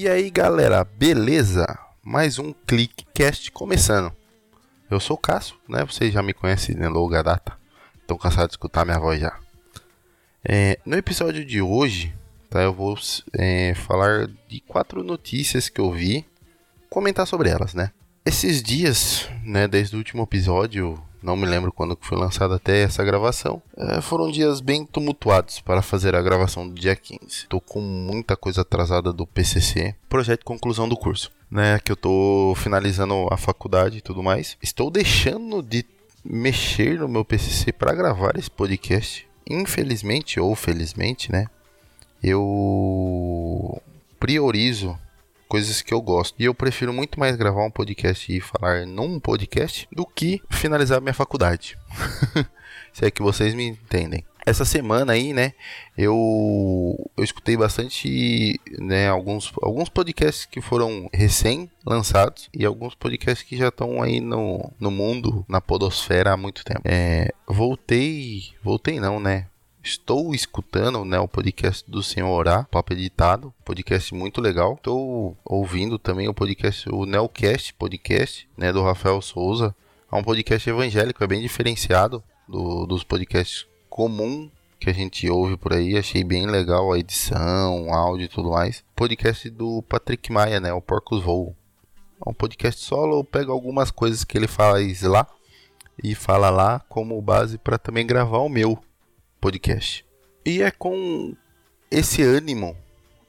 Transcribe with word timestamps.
E 0.00 0.08
aí 0.08 0.30
galera, 0.30 0.84
beleza? 0.84 1.76
Mais 2.04 2.38
um 2.38 2.52
ClickCast 2.52 3.50
começando. 3.50 4.12
Eu 4.88 5.00
sou 5.00 5.16
o 5.16 5.18
Cássio, 5.18 5.56
né? 5.68 5.84
Vocês 5.84 6.14
já 6.14 6.22
me 6.22 6.32
conhecem 6.32 6.76
de 6.76 6.86
longa 6.86 7.20
data. 7.20 7.58
Estão 8.00 8.16
cansados 8.16 8.50
de 8.50 8.52
escutar 8.52 8.84
minha 8.84 9.00
voz 9.00 9.20
já. 9.20 9.36
É, 10.44 10.78
no 10.86 10.96
episódio 10.96 11.44
de 11.44 11.60
hoje, 11.60 12.14
tá, 12.48 12.62
eu 12.62 12.72
vou 12.72 12.96
é, 13.36 13.74
falar 13.74 14.28
de 14.48 14.60
quatro 14.60 15.02
notícias 15.02 15.68
que 15.68 15.80
eu 15.80 15.90
vi, 15.90 16.24
comentar 16.88 17.26
sobre 17.26 17.48
elas, 17.48 17.74
né? 17.74 17.90
Esses 18.24 18.62
dias, 18.62 19.28
né, 19.42 19.66
desde 19.66 19.96
o 19.96 19.98
último 19.98 20.22
episódio, 20.22 20.96
não 21.22 21.36
me 21.36 21.46
lembro 21.46 21.72
quando 21.72 21.98
foi 22.00 22.16
lançada 22.16 22.56
até 22.56 22.82
essa 22.82 23.04
gravação, 23.04 23.62
é, 23.76 24.00
foram 24.00 24.30
dias 24.30 24.60
bem 24.60 24.84
tumultuados 24.84 25.60
para 25.60 25.82
fazer 25.82 26.14
a 26.14 26.22
gravação 26.22 26.68
do 26.68 26.74
dia 26.74 26.94
15. 26.94 27.18
Estou 27.26 27.60
com 27.60 27.80
muita 27.80 28.36
coisa 28.36 28.62
atrasada 28.62 29.12
do 29.12 29.26
PCC, 29.26 29.94
projeto 30.08 30.40
de 30.40 30.44
conclusão 30.44 30.88
do 30.88 30.96
curso, 30.96 31.30
né, 31.50 31.78
que 31.84 31.92
eu 31.92 31.94
estou 31.94 32.54
finalizando 32.54 33.28
a 33.30 33.36
faculdade 33.36 33.98
e 33.98 34.02
tudo 34.02 34.22
mais. 34.22 34.56
Estou 34.62 34.90
deixando 34.90 35.62
de 35.62 35.84
mexer 36.24 36.98
no 36.98 37.08
meu 37.08 37.24
PCC 37.24 37.72
para 37.72 37.94
gravar 37.94 38.36
esse 38.36 38.50
podcast. 38.50 39.26
Infelizmente 39.48 40.38
ou 40.38 40.54
felizmente, 40.54 41.32
né, 41.32 41.46
eu 42.22 43.80
priorizo 44.18 44.98
coisas 45.48 45.82
que 45.82 45.92
eu 45.92 46.00
gosto. 46.00 46.34
E 46.38 46.44
eu 46.44 46.54
prefiro 46.54 46.92
muito 46.92 47.18
mais 47.18 47.36
gravar 47.36 47.64
um 47.64 47.70
podcast 47.70 48.30
e 48.30 48.40
falar 48.40 48.86
num 48.86 49.18
podcast 49.18 49.88
do 49.90 50.06
que 50.06 50.40
finalizar 50.50 51.00
minha 51.00 51.14
faculdade. 51.14 51.76
Se 52.92 53.06
é 53.06 53.10
que 53.10 53.22
vocês 53.22 53.54
me 53.54 53.64
entendem. 53.66 54.24
Essa 54.44 54.64
semana 54.64 55.12
aí, 55.12 55.34
né, 55.34 55.52
eu, 55.96 57.10
eu 57.16 57.22
escutei 57.22 57.54
bastante, 57.54 58.58
né, 58.78 59.06
alguns, 59.06 59.52
alguns 59.60 59.90
podcasts 59.90 60.46
que 60.46 60.62
foram 60.62 61.06
recém 61.12 61.70
lançados 61.84 62.48
e 62.54 62.64
alguns 62.64 62.94
podcasts 62.94 63.46
que 63.46 63.58
já 63.58 63.68
estão 63.68 64.02
aí 64.02 64.20
no, 64.20 64.72
no 64.80 64.90
mundo, 64.90 65.44
na 65.46 65.60
podosfera 65.60 66.32
há 66.32 66.36
muito 66.36 66.64
tempo. 66.64 66.80
É, 66.82 67.30
voltei, 67.46 68.44
voltei 68.62 68.98
não, 68.98 69.20
né, 69.20 69.48
Estou 69.82 70.34
escutando 70.34 71.04
né, 71.04 71.18
o 71.18 71.28
podcast 71.28 71.88
do 71.88 72.02
Senhor 72.02 72.28
Orar, 72.28 72.66
Papo 72.68 72.92
Editado, 72.92 73.54
podcast 73.64 74.12
muito 74.12 74.40
legal. 74.40 74.74
Estou 74.74 75.36
ouvindo 75.44 75.98
também 75.98 76.28
o 76.28 76.34
podcast, 76.34 76.88
o 76.90 77.06
Neocast 77.06 77.72
Podcast, 77.74 78.48
né, 78.56 78.72
do 78.72 78.82
Rafael 78.82 79.22
Souza. 79.22 79.74
É 80.10 80.16
um 80.16 80.22
podcast 80.22 80.68
evangélico, 80.68 81.22
é 81.22 81.26
bem 81.26 81.40
diferenciado 81.40 82.22
do, 82.46 82.86
dos 82.86 83.04
podcasts 83.04 83.66
comum 83.88 84.50
que 84.80 84.90
a 84.90 84.92
gente 84.92 85.30
ouve 85.30 85.56
por 85.56 85.72
aí. 85.72 85.96
Achei 85.96 86.24
bem 86.24 86.46
legal 86.46 86.92
a 86.92 86.98
edição, 86.98 87.86
o 87.86 87.94
áudio 87.94 88.24
e 88.24 88.28
tudo 88.28 88.50
mais. 88.50 88.84
Podcast 88.96 89.48
do 89.48 89.82
Patrick 89.82 90.30
Maia, 90.32 90.60
né, 90.60 90.72
o 90.72 90.82
Porcos 90.82 91.22
Voo. 91.22 91.54
É 92.24 92.28
um 92.28 92.34
podcast 92.34 92.84
solo, 92.84 93.20
eu 93.20 93.24
pego 93.24 93.52
algumas 93.52 93.92
coisas 93.92 94.24
que 94.24 94.36
ele 94.36 94.48
faz 94.48 95.02
lá 95.02 95.26
e 96.02 96.14
fala 96.14 96.50
lá 96.50 96.80
como 96.88 97.20
base 97.22 97.58
para 97.58 97.78
também 97.78 98.06
gravar 98.06 98.38
o 98.38 98.48
meu 98.48 98.78
podcast. 99.40 100.04
E 100.44 100.62
é 100.62 100.70
com 100.70 101.34
esse 101.90 102.22
ânimo 102.22 102.76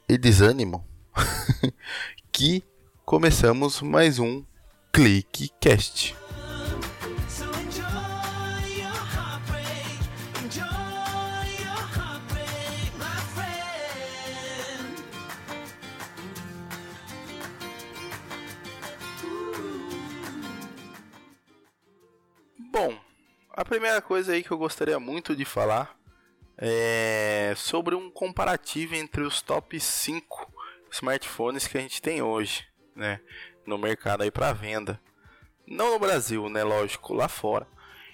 e 0.08 0.18
desânimo 0.18 0.86
que 2.32 2.64
começamos 3.06 3.82
mais 3.82 4.20
um 4.20 4.44
ClickCast. 4.92 6.16
Bom, 22.72 22.98
a 23.52 23.66
primeira 23.66 24.02
coisa 24.02 24.32
aí 24.32 24.44
que 24.44 24.52
eu 24.52 24.58
gostaria 24.58 25.00
muito 25.00 25.36
de 25.36 25.44
falar 25.44 25.99
é, 26.62 27.54
sobre 27.56 27.96
um 27.96 28.12
comparativo 28.12 28.94
entre 28.94 29.22
os 29.24 29.42
top 29.42 29.80
5 29.80 30.52
smartphones 30.92 31.66
que 31.66 31.78
a 31.78 31.82
gente 31.82 32.02
tem 32.02 32.22
hoje, 32.22 32.68
né, 32.96 33.22
no 33.66 33.78
mercado 33.78 34.24
aí 34.24 34.32
para 34.32 34.52
venda. 34.52 35.00
Não 35.66 35.92
no 35.92 36.00
Brasil, 36.00 36.50
né, 36.50 36.64
lógico, 36.64 37.14
lá 37.14 37.30
fora. 37.30 37.66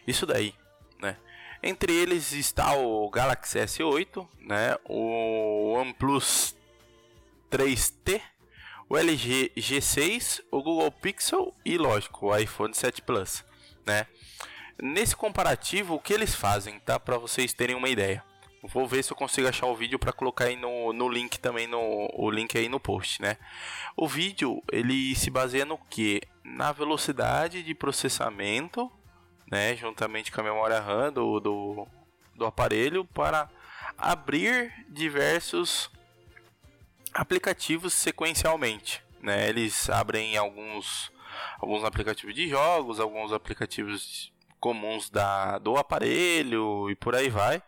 Isso 0.05 0.25
daí, 0.25 0.53
né? 0.99 1.17
Entre 1.63 1.91
eles 1.91 2.33
está 2.33 2.75
o 2.75 3.09
Galaxy 3.09 3.57
S8, 3.57 4.27
né, 4.41 4.77
o 4.83 5.73
OnePlus 5.73 6.55
3T, 7.49 8.21
o 8.87 8.95
LG 8.95 9.53
G6, 9.57 10.43
o 10.51 10.61
Google 10.61 10.91
Pixel 10.91 11.55
e, 11.65 11.77
lógico, 11.77 12.27
o 12.27 12.37
iPhone 12.37 12.73
7 12.73 13.01
Plus, 13.01 13.43
né? 13.85 14.05
Nesse 14.79 15.15
comparativo, 15.15 15.95
o 15.95 15.99
que 15.99 16.13
eles 16.13 16.35
fazem, 16.35 16.79
tá? 16.81 16.99
Para 16.99 17.17
vocês 17.17 17.53
terem 17.53 17.75
uma 17.75 17.89
ideia. 17.89 18.23
Vou 18.67 18.87
ver 18.87 19.03
se 19.03 19.11
eu 19.11 19.17
consigo 19.17 19.47
achar 19.47 19.67
o 19.67 19.75
vídeo 19.75 19.99
para 19.99 20.13
colocar 20.13 20.45
aí 20.45 20.55
no, 20.55 20.91
no 20.91 21.09
link 21.09 21.39
também 21.39 21.67
no 21.67 22.09
o 22.13 22.29
link 22.29 22.57
aí 22.57 22.67
no 22.67 22.79
post, 22.79 23.21
né? 23.21 23.37
O 23.95 24.07
vídeo 24.07 24.63
ele 24.71 25.15
se 25.15 25.29
baseia 25.29 25.65
no 25.65 25.77
que? 25.77 26.21
Na 26.43 26.71
velocidade 26.71 27.63
de 27.63 27.75
processamento, 27.75 28.91
né? 29.49 29.75
Juntamente 29.75 30.31
com 30.31 30.41
a 30.41 30.43
memória 30.43 30.79
RAM 30.79 31.11
do, 31.11 31.39
do, 31.39 31.87
do 32.35 32.45
aparelho 32.45 33.05
para 33.05 33.49
abrir 33.97 34.73
diversos 34.89 35.89
aplicativos 37.13 37.93
sequencialmente, 37.93 39.01
né? 39.21 39.49
Eles 39.49 39.89
abrem 39.89 40.37
alguns 40.37 41.11
alguns 41.59 41.83
aplicativos 41.83 42.33
de 42.33 42.47
jogos, 42.47 42.99
alguns 42.99 43.33
aplicativos 43.33 44.31
comuns 44.59 45.09
da, 45.09 45.59
do 45.59 45.77
aparelho 45.77 46.89
e 46.89 46.95
por 46.95 47.13
aí 47.13 47.29
vai 47.29 47.61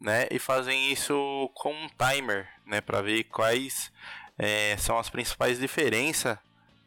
né? 0.00 0.26
E 0.30 0.38
fazem 0.38 0.90
isso 0.90 1.50
com 1.54 1.72
um 1.72 1.88
timer, 1.88 2.48
né? 2.64 2.80
Para 2.80 3.02
ver 3.02 3.24
quais 3.24 3.92
é, 4.38 4.76
são 4.78 4.98
as 4.98 5.10
principais 5.10 5.58
diferenças, 5.58 6.38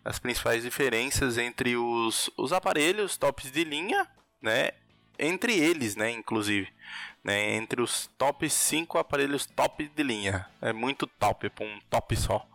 as 0.03 0.19
principais 0.19 0.63
diferenças 0.63 1.37
entre 1.37 1.77
os, 1.77 2.29
os 2.35 2.51
aparelhos 2.51 3.15
tops 3.15 3.51
de 3.51 3.63
linha, 3.63 4.07
né? 4.41 4.71
Entre 5.19 5.53
eles, 5.53 5.95
né? 5.95 6.11
Inclusive, 6.11 6.67
né? 7.23 7.55
Entre 7.55 7.81
os 7.81 8.09
top 8.17 8.49
5 8.49 8.97
aparelhos 8.97 9.45
top 9.45 9.87
de 9.87 10.03
linha. 10.03 10.47
É 10.61 10.73
muito 10.73 11.05
top 11.05 11.49
para 11.49 11.65
um 11.65 11.79
top 11.89 12.15
só. 12.15 12.45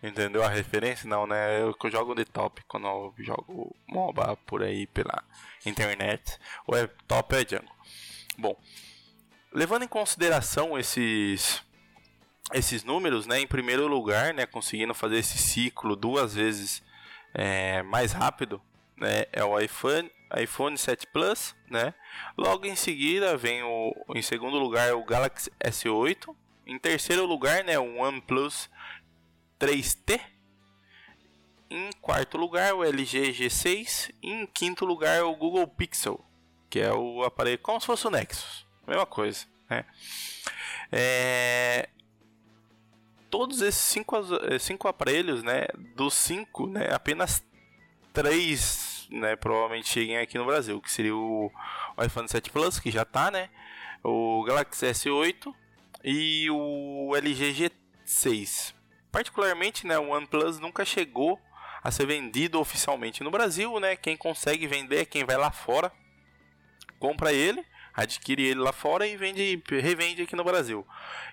Entendeu 0.00 0.44
a 0.44 0.48
referência? 0.48 1.08
Não, 1.08 1.26
né? 1.26 1.60
Eu, 1.60 1.74
eu 1.82 1.90
jogo 1.90 2.14
de 2.14 2.24
top 2.24 2.62
quando 2.68 2.86
eu 2.86 3.14
jogo 3.18 3.74
MOBA 3.88 4.36
por 4.46 4.62
aí 4.62 4.86
pela 4.86 5.24
internet. 5.66 6.38
Ou 6.66 6.76
é 6.76 6.86
top 7.08 7.34
é 7.34 7.44
Django. 7.44 7.74
Bom, 8.36 8.56
Levando 9.58 9.82
em 9.82 9.88
consideração 9.88 10.78
esses 10.78 11.64
esses 12.54 12.84
números, 12.84 13.26
né, 13.26 13.40
em 13.40 13.46
primeiro 13.46 13.88
lugar, 13.88 14.32
né, 14.32 14.46
conseguindo 14.46 14.94
fazer 14.94 15.18
esse 15.18 15.36
ciclo 15.36 15.96
duas 15.96 16.32
vezes 16.32 16.80
é, 17.34 17.82
mais 17.82 18.12
rápido, 18.12 18.62
né, 18.96 19.24
é 19.32 19.42
o 19.42 19.58
iPhone, 19.58 20.08
iPhone 20.40 20.78
7 20.78 21.08
Plus, 21.08 21.56
né. 21.68 21.92
Logo 22.36 22.66
em 22.66 22.76
seguida 22.76 23.36
vem 23.36 23.64
o, 23.64 23.92
em 24.14 24.22
segundo 24.22 24.60
lugar 24.60 24.94
o 24.94 25.04
Galaxy 25.04 25.50
S8, 25.58 26.32
em 26.64 26.78
terceiro 26.78 27.26
lugar, 27.26 27.64
né, 27.64 27.76
o 27.80 27.96
OnePlus 27.96 28.70
3T, 29.58 30.20
em 31.68 31.90
quarto 32.00 32.38
lugar 32.38 32.74
o 32.74 32.84
LG 32.84 33.32
G6 33.32 34.14
e 34.22 34.30
em 34.30 34.46
quinto 34.46 34.84
lugar 34.84 35.24
o 35.24 35.34
Google 35.34 35.66
Pixel, 35.66 36.24
que 36.70 36.78
é 36.78 36.94
o 36.94 37.24
aparelho 37.24 37.58
como 37.58 37.80
se 37.80 37.86
fosse 37.88 38.06
o 38.06 38.10
Nexus 38.10 38.67
mesma 38.88 39.06
coisa. 39.06 39.46
Né? 39.68 39.84
É... 40.90 41.88
Todos 43.30 43.60
esses 43.60 43.80
cinco, 43.80 44.16
eh, 44.16 44.58
cinco 44.58 44.88
aparelhos, 44.88 45.42
né, 45.42 45.66
dos 45.94 46.14
cinco, 46.14 46.66
né, 46.66 46.88
apenas 46.90 47.44
três, 48.10 49.06
né, 49.10 49.36
provavelmente 49.36 49.86
cheguem 49.86 50.16
aqui 50.16 50.38
no 50.38 50.46
Brasil, 50.46 50.80
que 50.80 50.90
seria 50.90 51.14
o, 51.14 51.52
iPhone 52.02 52.26
7 52.26 52.50
Plus, 52.50 52.80
que 52.80 52.90
já 52.90 53.04
tá, 53.04 53.30
né, 53.30 53.50
o 54.02 54.42
Galaxy 54.44 54.86
S8 54.86 55.54
e 56.02 56.48
o 56.50 57.14
LG 57.14 57.70
G6. 58.06 58.72
Particularmente, 59.12 59.86
né, 59.86 59.98
o 59.98 60.08
OnePlus 60.08 60.58
nunca 60.58 60.82
chegou 60.86 61.38
a 61.82 61.90
ser 61.90 62.06
vendido 62.06 62.58
oficialmente 62.58 63.22
no 63.22 63.30
Brasil, 63.30 63.78
né? 63.78 63.96
Quem 63.96 64.16
consegue 64.16 64.66
vender 64.66 65.00
é 65.00 65.04
quem 65.04 65.24
vai 65.24 65.36
lá 65.36 65.50
fora, 65.50 65.92
compra 66.98 67.32
ele 67.32 67.64
adquire 67.98 68.46
ele 68.46 68.60
lá 68.60 68.72
fora 68.72 69.06
e 69.06 69.16
vende, 69.16 69.60
revende 69.68 70.22
aqui 70.22 70.36
no 70.36 70.44
Brasil. 70.44 70.86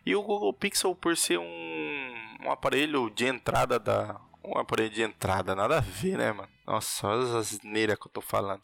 E 0.06 0.16
o 0.16 0.24
Google 0.24 0.54
Pixel, 0.54 0.96
por 0.96 1.16
ser 1.16 1.38
um, 1.38 2.16
um 2.44 2.52
aparelho 2.52 3.10
de 3.10 3.26
entrada 3.26 3.80
da. 3.80 4.20
Um 4.44 4.58
aparelho 4.58 4.90
de 4.90 5.02
entrada, 5.02 5.56
nada 5.56 5.78
a 5.78 5.82
ver, 5.82 6.18
né, 6.18 6.32
mano? 6.32 6.50
Nossa, 6.68 7.08
olha 7.08 7.40
as 7.40 7.60
neiras 7.62 7.98
que 7.98 8.08
eu 8.08 8.12
tô 8.12 8.22
falando. 8.22 8.62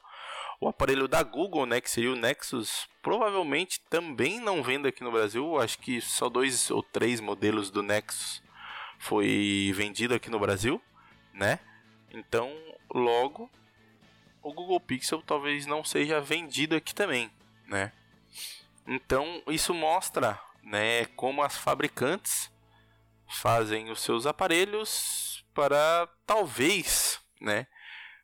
O 0.60 0.68
aparelho 0.68 1.08
da 1.08 1.24
Google, 1.24 1.66
né, 1.66 1.82
que 1.82 1.90
seria 1.90 2.12
o 2.12 2.16
Nexus, 2.16 2.88
provavelmente 3.02 3.82
também 3.90 4.40
não 4.40 4.62
vende 4.62 4.88
aqui 4.88 5.04
no 5.04 5.12
Brasil. 5.12 5.60
Acho 5.60 5.80
que 5.80 6.00
só 6.00 6.30
dois 6.30 6.70
ou 6.70 6.84
três 6.84 7.20
modelos 7.20 7.72
do 7.72 7.82
Nexus 7.82 8.44
foi 9.00 9.72
vendido 9.76 10.14
aqui 10.14 10.30
no 10.30 10.40
Brasil, 10.40 10.80
né? 11.34 11.60
Então, 12.14 12.52
logo 12.94 13.50
o 14.44 14.54
Google 14.54 14.80
Pixel 14.80 15.22
talvez 15.22 15.66
não 15.66 15.84
seja 15.84 16.20
vendido 16.20 16.76
aqui 16.76 16.94
também, 16.94 17.32
né? 17.72 17.94
Então, 18.86 19.42
isso 19.48 19.74
mostra, 19.74 20.40
né, 20.62 21.06
como 21.16 21.42
as 21.42 21.56
fabricantes 21.56 22.52
fazem 23.28 23.90
os 23.90 24.02
seus 24.02 24.26
aparelhos 24.26 25.46
para 25.54 26.08
talvez, 26.26 27.22
né, 27.40 27.66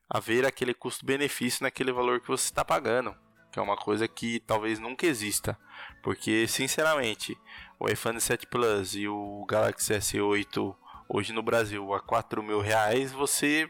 haver 0.10 0.46
aquele 0.46 0.74
custo-benefício 0.74 1.64
naquele 1.64 1.94
valor 1.94 2.20
que 2.20 2.28
você 2.28 2.46
está 2.46 2.66
pagando, 2.66 3.16
que 3.52 3.60
é 3.60 3.62
uma 3.62 3.78
coisa 3.78 4.08
que 4.08 4.42
talvez 4.42 4.80
nunca 4.80 5.06
exista, 5.06 5.58
porque 6.04 6.46
sinceramente, 6.48 7.38
o 7.80 7.88
iPhone 7.88 8.20
7 8.20 8.48
Plus 8.48 8.96
e 8.96 9.08
o 9.08 9.46
Galaxy 9.48 9.94
S8 9.94 10.76
hoje 11.08 11.32
no 11.32 11.42
Brasil 11.42 11.94
a 11.94 12.02
4 12.02 12.44
mil 12.44 12.60
reais, 12.60 13.14
você 13.14 13.70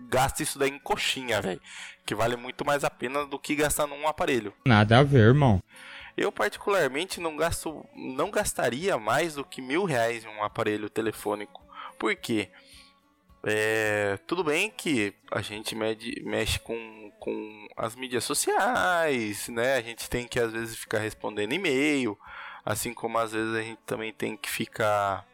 gasta 0.00 0.42
isso 0.42 0.58
daí 0.58 0.70
em 0.70 0.78
coxinha, 0.78 1.40
velho. 1.40 1.60
Que 2.04 2.14
vale 2.14 2.36
muito 2.36 2.64
mais 2.64 2.84
a 2.84 2.90
pena 2.90 3.26
do 3.26 3.38
que 3.38 3.54
gastar 3.54 3.86
num 3.86 4.06
aparelho. 4.06 4.52
Nada 4.66 4.98
a 4.98 5.02
ver, 5.02 5.20
irmão. 5.20 5.62
Eu 6.16 6.30
particularmente 6.30 7.20
não 7.20 7.36
gasto, 7.36 7.84
não 7.94 8.30
gastaria 8.30 8.96
mais 8.96 9.34
do 9.34 9.44
que 9.44 9.60
mil 9.60 9.84
reais 9.84 10.24
em 10.24 10.28
um 10.28 10.44
aparelho 10.44 10.88
telefônico. 10.88 11.62
Por 11.98 12.14
quê? 12.14 12.50
É, 13.46 14.18
tudo 14.26 14.42
bem 14.42 14.70
que 14.70 15.12
a 15.30 15.42
gente 15.42 15.74
mede, 15.74 16.22
mexe 16.24 16.58
com, 16.58 17.12
com 17.18 17.66
as 17.76 17.94
mídias 17.94 18.24
sociais, 18.24 19.48
né? 19.48 19.76
A 19.76 19.82
gente 19.82 20.08
tem 20.08 20.26
que 20.26 20.40
às 20.40 20.52
vezes 20.52 20.76
ficar 20.76 20.98
respondendo 20.98 21.52
e-mail, 21.52 22.18
assim 22.64 22.94
como 22.94 23.18
às 23.18 23.32
vezes 23.32 23.54
a 23.54 23.60
gente 23.60 23.80
também 23.84 24.12
tem 24.14 24.34
que 24.34 24.48
ficar, 24.48 25.26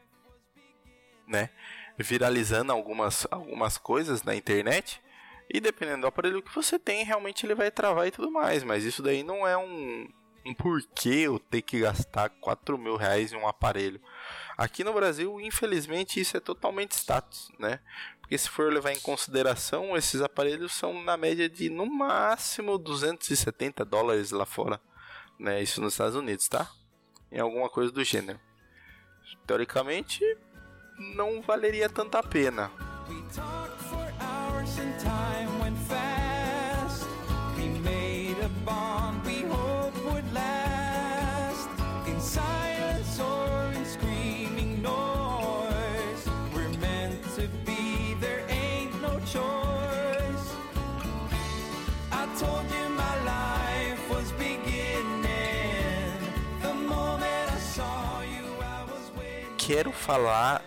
né? 1.27 1.51
Viralizando 2.03 2.73
algumas, 2.73 3.27
algumas 3.31 3.79
coisas 3.79 4.23
na 4.23 4.35
internet. 4.35 5.01
E 5.53 5.61
dependendo 5.61 6.03
do 6.03 6.07
aparelho 6.07 6.43
que 6.43 6.55
você 6.55 6.79
tem, 6.79 7.05
realmente 7.05 7.45
ele 7.45 7.55
vai 7.55 7.71
travar 7.71 8.07
e 8.07 8.11
tudo 8.11 8.31
mais. 8.31 8.63
Mas 8.63 8.85
isso 8.85 9.03
daí 9.03 9.23
não 9.23 9.47
é 9.47 9.57
um, 9.57 10.09
um 10.47 10.55
porquê 10.55 11.23
eu 11.27 11.39
ter 11.39 11.63
que 11.63 11.81
gastar 11.81 12.29
4 12.29 12.79
mil 12.79 12.97
reais 12.97 13.33
em 13.33 13.37
um 13.37 13.47
aparelho. 13.47 14.01
Aqui 14.57 14.85
no 14.85 14.93
Brasil, 14.93 15.41
infelizmente, 15.41 16.21
isso 16.21 16.37
é 16.37 16.41
totalmente 16.41 16.93
status, 16.93 17.51
né? 17.59 17.81
Porque 18.21 18.39
se 18.39 18.49
for 18.49 18.73
levar 18.73 18.93
em 18.93 19.01
consideração, 19.01 19.97
esses 19.97 20.21
aparelhos 20.21 20.73
são 20.73 21.03
na 21.03 21.17
média 21.17 21.49
de 21.49 21.69
no 21.69 21.87
máximo 21.87 22.79
270 22.79 23.85
dólares 23.85 24.31
lá 24.31 24.47
fora, 24.47 24.81
né? 25.39 25.61
Isso 25.63 25.81
nos 25.81 25.95
Estados 25.95 26.15
Unidos, 26.15 26.47
tá? 26.47 26.71
Em 27.33 27.41
alguma 27.41 27.69
coisa 27.69 27.91
do 27.91 28.05
gênero. 28.05 28.39
Teoricamente, 29.47 30.21
não 31.01 31.41
valeria 31.41 31.89
tanta 31.89 32.23
pena. 32.23 32.71
quero 59.71 59.93
falar 59.93 60.65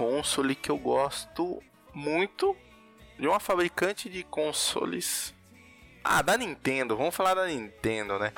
console 0.00 0.54
que 0.54 0.70
eu 0.70 0.78
gosto 0.78 1.62
muito, 1.92 2.56
de 3.18 3.28
uma 3.28 3.38
fabricante 3.38 4.08
de 4.08 4.22
consoles. 4.22 5.34
Ah, 6.02 6.22
da 6.22 6.38
Nintendo, 6.38 6.96
vamos 6.96 7.14
falar 7.14 7.34
da 7.34 7.46
Nintendo, 7.46 8.18
né? 8.18 8.32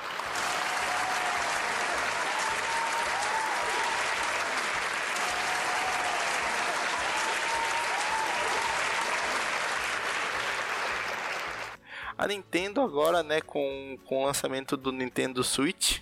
A 12.17 12.27
Nintendo 12.27 12.81
agora, 12.81 13.23
né, 13.23 13.39
com, 13.39 13.97
com 14.05 14.21
o 14.21 14.25
lançamento 14.25 14.75
do 14.75 14.91
Nintendo 14.91 15.41
Switch, 15.45 16.01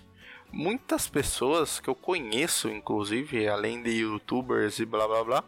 muitas 0.51 1.07
pessoas 1.07 1.79
que 1.79 1.89
eu 1.89 1.95
conheço, 1.95 2.69
inclusive, 2.69 3.47
além 3.47 3.81
de 3.81 3.91
youtubers 3.91 4.79
e 4.79 4.85
blá 4.85 5.07
blá 5.07 5.23
blá, 5.23 5.43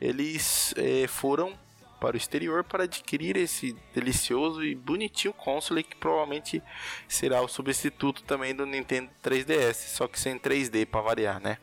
eles 0.00 0.74
é, 0.76 1.06
foram 1.06 1.56
para 2.00 2.14
o 2.14 2.16
exterior 2.16 2.62
para 2.62 2.84
adquirir 2.84 3.36
esse 3.36 3.74
delicioso 3.94 4.62
e 4.62 4.74
bonitinho 4.74 5.32
console 5.32 5.82
que 5.82 5.96
provavelmente 5.96 6.62
será 7.08 7.40
o 7.40 7.48
substituto 7.48 8.22
também 8.22 8.54
do 8.54 8.66
Nintendo 8.66 9.10
3DS, 9.24 9.74
só 9.96 10.06
que 10.06 10.20
sem 10.20 10.38
3D 10.38 10.86
para 10.86 11.00
variar, 11.00 11.40
né? 11.40 11.58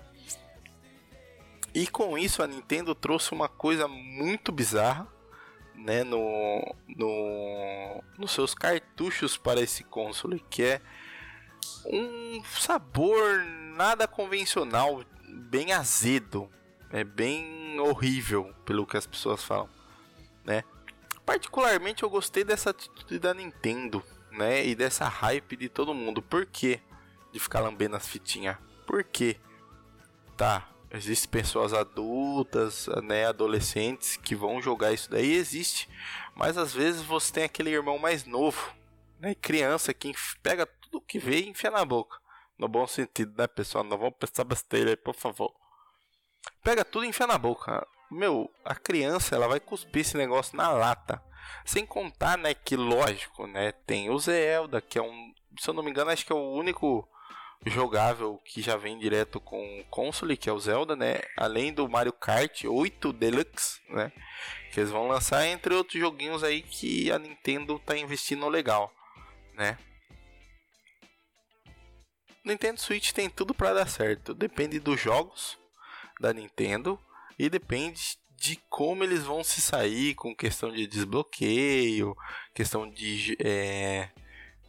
E 1.74 1.88
com 1.88 2.18
isso 2.18 2.42
a 2.44 2.48
Nintendo 2.48 2.94
trouxe 2.94 3.32
uma 3.32 3.48
coisa 3.48 3.88
muito 3.88 4.52
bizarra, 4.52 5.08
né, 5.76 6.04
no, 6.04 6.76
no 6.88 8.04
nos 8.18 8.32
seus 8.32 8.54
cartuchos 8.54 9.38
para 9.38 9.60
esse 9.60 9.84
console, 9.84 10.44
que 10.50 10.64
é 10.64 10.82
um 11.86 12.44
sabor 12.44 13.44
nada 13.76 14.08
convencional, 14.08 15.04
bem 15.28 15.72
azedo, 15.72 16.50
é 16.92 17.04
bem 17.04 17.80
horrível 17.80 18.54
pelo 18.66 18.86
que 18.86 18.98
as 18.98 19.08
pessoas 19.08 19.44
falam, 19.44 19.70
né? 20.46 20.64
Particularmente 21.26 22.04
eu 22.04 22.10
gostei 22.10 22.44
dessa 22.44 22.70
atitude 22.72 23.18
da 23.18 23.34
Nintendo, 23.34 24.04
né? 24.32 24.66
E 24.66 24.76
dessa 24.76 25.08
hype 25.08 25.56
de 25.56 25.70
todo 25.70 25.94
mundo. 25.94 26.22
Por 26.22 26.46
quê? 26.46 26.82
De 27.32 27.40
ficar 27.40 27.62
lambendo 27.62 27.96
as 27.96 28.08
fitinhas. 28.08 28.58
Por 28.86 29.04
quê? 29.04 29.38
Tá, 30.36 30.70
existem 30.92 31.30
pessoas 31.30 31.74
adultas, 31.74 32.88
né, 33.04 33.26
adolescentes 33.26 34.18
que 34.18 34.36
vão 34.36 34.62
jogar 34.62 34.92
isso 34.92 35.10
daí, 35.10 35.34
existe. 35.34 35.90
Mas 36.36 36.58
às 36.58 36.74
vezes 36.74 37.02
você 37.02 37.34
tem 37.34 37.44
aquele 37.44 37.70
irmão 37.70 37.98
mais 37.98 38.26
novo, 38.26 38.74
né, 39.20 39.34
criança 39.36 39.94
que 39.94 40.14
pega 40.42 40.68
tudo 40.94 41.02
que 41.02 41.18
vê 41.18 41.42
enfia 41.46 41.72
na 41.72 41.84
boca. 41.84 42.20
No 42.58 42.68
bom 42.68 42.86
sentido, 42.86 43.34
né, 43.36 43.48
pessoal? 43.48 43.84
Não 43.84 43.98
vamos 43.98 44.16
pensar 44.20 44.44
besteira 44.44 44.92
aí, 44.92 44.96
por 44.96 45.16
favor. 45.16 45.52
Pega 46.64 46.86
tudo 46.86 47.06
e 47.06 47.08
enfia 47.08 47.26
na 47.26 47.38
boca. 47.38 47.86
Meu, 48.12 48.50
a 48.64 48.76
criança, 48.76 49.36
ela 49.36 49.48
vai 49.48 49.60
cuspir 49.60 50.02
esse 50.02 50.16
negócio 50.16 50.56
na 50.56 50.70
lata. 50.70 51.24
Sem 51.66 51.86
contar, 51.86 52.38
né, 52.38 52.54
que 52.54 52.76
lógico, 52.76 53.48
né, 53.48 53.72
tem 53.72 54.10
o 54.10 54.20
Zelda, 54.20 54.80
que 54.80 54.98
é 54.98 55.02
um, 55.02 55.34
se 55.60 55.70
eu 55.70 55.74
não 55.74 55.84
me 55.84 55.90
engano, 55.90 56.12
acho 56.12 56.26
que 56.26 56.32
é 56.32 56.36
o 56.36 56.54
único 56.54 57.08
jogável 57.66 58.40
que 58.46 58.62
já 58.62 58.78
vem 58.78 59.00
direto 59.00 59.40
com 59.40 59.84
console, 59.90 60.38
que 60.38 60.50
é 60.50 60.54
o 60.54 60.60
Zelda, 60.60 60.96
né? 60.96 61.22
Além 61.38 61.74
do 61.74 61.88
Mario 61.88 62.14
Kart 62.14 62.66
8 62.66 63.14
Deluxe, 63.14 63.82
né? 63.90 64.12
Que 64.72 64.82
eles 64.82 64.92
vão 64.92 65.08
lançar, 65.08 65.46
entre 65.48 65.74
outros 65.74 66.00
joguinhos 66.00 66.44
aí 66.44 66.62
que 66.62 67.10
a 67.12 67.18
Nintendo 67.18 67.80
tá 67.80 67.98
investindo 67.98 68.48
legal, 68.50 68.94
né? 69.54 69.78
Nintendo 72.44 72.80
Switch 72.80 73.12
tem 73.12 73.30
tudo 73.30 73.54
para 73.54 73.74
dar 73.74 73.88
certo. 73.88 74.34
Depende 74.34 74.80
dos 74.80 75.00
jogos 75.00 75.58
da 76.20 76.34
Nintendo 76.34 77.00
e 77.40 77.50
depende 77.50 78.18
de 78.36 78.58
como 78.70 79.04
eles 79.04 79.24
vão 79.24 79.44
se 79.44 79.62
sair 79.62 80.16
com 80.16 80.36
questão 80.36 80.72
de 80.72 80.86
desbloqueio, 80.86 82.16
questão 82.54 82.90
de 82.90 83.38
é, 83.40 84.10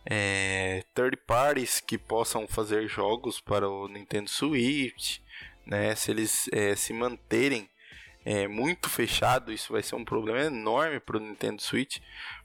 é, 0.07 0.85
third 0.95 1.16
parties 1.26 1.81
que 1.81 1.99
possam 1.99 2.47
fazer 2.47 2.87
jogos 2.87 3.40
para 3.40 3.69
o 3.69 3.88
Nintendo 3.88 4.31
Switch, 4.31 5.19
né? 5.66 5.95
Se 5.97 6.12
eles 6.12 6.49
é, 6.52 6.76
se 6.76 6.93
manterem 6.93 7.69
é, 8.25 8.49
muito 8.49 8.88
fechado, 8.88 9.52
isso 9.52 9.73
vai 9.73 9.83
ser 9.83 9.97
um 9.97 10.04
problema 10.04 10.40
enorme 10.40 10.99
para 10.99 11.16
o 11.16 11.21
Nintendo 11.21 11.61
Switch, 11.61 11.99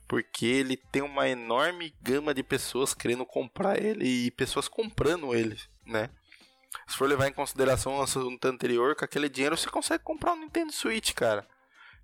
porque 0.06 0.44
ele 0.44 0.76
tem 0.76 1.02
uma 1.02 1.28
enorme 1.28 1.94
gama 2.02 2.34
de 2.34 2.42
pessoas 2.42 2.92
querendo 2.92 3.24
comprar 3.24 3.82
ele 3.82 4.06
e 4.06 4.30
pessoas 4.30 4.68
comprando 4.68 5.34
ele, 5.34 5.58
né? 5.86 6.10
Se 6.86 6.96
for 6.96 7.08
levar 7.08 7.28
em 7.28 7.32
consideração 7.32 7.96
o 7.96 8.02
assunto 8.02 8.44
anterior, 8.44 8.94
com 8.94 9.04
aquele 9.04 9.28
dinheiro 9.28 9.56
você 9.56 9.68
consegue 9.68 10.04
comprar 10.04 10.32
um 10.32 10.40
Nintendo 10.40 10.72
Switch, 10.72 11.14
cara. 11.14 11.46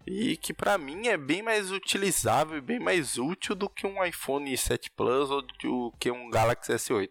E 0.06 0.36
que 0.36 0.54
para 0.54 0.78
mim 0.78 1.08
é 1.08 1.16
bem 1.16 1.42
mais 1.42 1.72
utilizável 1.72 2.58
e 2.58 2.60
bem 2.60 2.78
mais 2.78 3.18
útil 3.18 3.54
do 3.54 3.68
que 3.68 3.86
um 3.86 4.04
iPhone 4.04 4.56
7 4.56 4.90
Plus 4.92 5.30
ou 5.30 5.42
do 5.42 5.92
que 5.98 6.10
um 6.10 6.30
Galaxy 6.30 6.72
S8. 6.72 7.10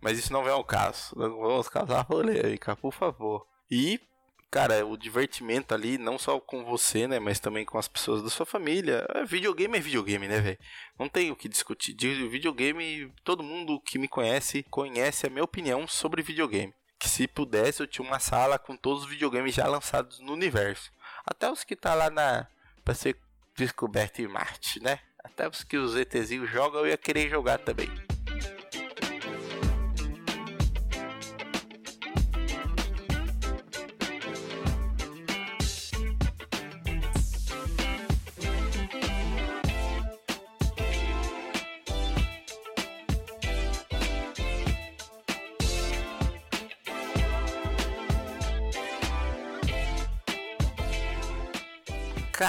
Mas 0.00 0.18
isso 0.18 0.32
não 0.32 0.46
é 0.48 0.54
o 0.54 0.64
caso. 0.64 1.14
Vamos 1.16 1.68
casar 1.68 2.04
polêmica, 2.04 2.76
por 2.76 2.92
favor. 2.92 3.46
E 3.70 4.00
cara, 4.52 4.84
o 4.84 4.98
divertimento 4.98 5.74
ali, 5.74 5.96
não 5.96 6.18
só 6.18 6.38
com 6.38 6.62
você, 6.62 7.08
né, 7.08 7.18
mas 7.18 7.40
também 7.40 7.64
com 7.64 7.78
as 7.78 7.88
pessoas 7.88 8.22
da 8.22 8.28
sua 8.28 8.44
família. 8.44 9.06
É, 9.14 9.24
videogame 9.24 9.78
é 9.78 9.80
videogame, 9.80 10.28
né, 10.28 10.40
velho? 10.40 10.58
Não 10.98 11.08
tem 11.08 11.30
o 11.30 11.36
que 11.36 11.48
discutir. 11.48 11.94
De 11.94 12.28
videogame, 12.28 13.10
todo 13.24 13.42
mundo 13.42 13.80
que 13.80 13.98
me 13.98 14.06
conhece 14.06 14.62
conhece 14.70 15.26
a 15.26 15.30
minha 15.30 15.42
opinião 15.42 15.88
sobre 15.88 16.22
videogame. 16.22 16.74
que 16.98 17.08
se 17.08 17.26
pudesse 17.26 17.80
eu 17.80 17.86
tinha 17.88 18.06
uma 18.06 18.20
sala 18.20 18.60
com 18.60 18.76
todos 18.76 19.02
os 19.02 19.08
videogames 19.08 19.54
já 19.56 19.66
lançados 19.66 20.20
no 20.20 20.34
universo. 20.34 20.92
Até 21.26 21.50
os 21.50 21.64
que 21.64 21.74
tá 21.74 21.94
lá 21.94 22.08
na 22.10 22.46
para 22.84 22.94
ser 22.94 23.16
descoberto 23.56 24.20
em 24.20 24.28
Marte, 24.28 24.80
né? 24.80 25.00
Até 25.24 25.48
os 25.48 25.64
que 25.64 25.76
os 25.76 25.96
ETzinhos 25.96 26.50
jogam 26.50 26.82
eu 26.82 26.88
ia 26.88 26.96
querer 26.96 27.28
jogar 27.28 27.58
também. 27.58 27.88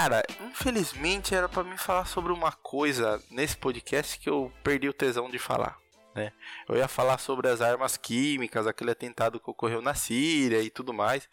Cara, 0.03 0.21
infelizmente 0.41 1.33
era 1.33 1.47
para 1.47 1.63
mim 1.63 1.77
falar 1.77 2.03
sobre 2.03 2.33
uma 2.33 2.51
coisa 2.51 3.23
nesse 3.31 3.55
podcast 3.55 4.19
que 4.19 4.29
eu 4.29 4.51
perdi 4.61 4.89
o 4.89 4.93
tesão 4.93 5.29
de 5.29 5.39
falar. 5.39 5.77
Né? 6.13 6.33
Eu 6.67 6.75
ia 6.75 6.89
falar 6.89 7.17
sobre 7.19 7.47
as 7.47 7.61
armas 7.61 7.95
químicas, 7.95 8.67
aquele 8.67 8.91
atentado 8.91 9.39
que 9.39 9.49
ocorreu 9.49 9.81
na 9.81 9.93
Síria 9.93 10.61
e 10.61 10.69
tudo 10.69 10.93
mais, 10.93 11.29